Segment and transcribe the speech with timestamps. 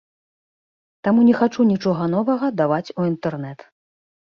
[1.07, 3.59] Таму не хачу нічога новага даваць у інтэрнэт.